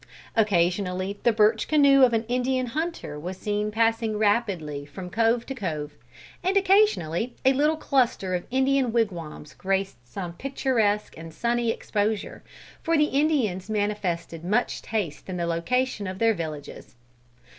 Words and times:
Occasionally 0.35 1.19
the 1.21 1.31
birch 1.31 1.67
canoe 1.67 2.01
of 2.03 2.11
an 2.11 2.23
Indian 2.27 2.65
hunter 2.65 3.19
was 3.19 3.37
seen 3.37 3.69
passing 3.69 4.17
rapidly 4.17 4.83
from 4.83 5.11
cove 5.11 5.45
to 5.45 5.53
cove, 5.53 5.91
and 6.43 6.57
occasionally 6.57 7.35
a 7.45 7.53
little 7.53 7.75
cluster 7.77 8.33
of 8.33 8.47
Indian 8.49 8.91
wigwams 8.91 9.53
graced 9.53 9.99
some 10.11 10.33
picturesque 10.33 11.15
and 11.17 11.31
sunny 11.31 11.69
exposure, 11.69 12.41
for 12.81 12.97
the 12.97 13.09
Indians 13.13 13.69
manifested 13.69 14.43
much 14.43 14.81
taste 14.81 15.29
in 15.29 15.37
the 15.37 15.45
location 15.45 16.07
of 16.07 16.17
their 16.17 16.33
villages. 16.33 16.95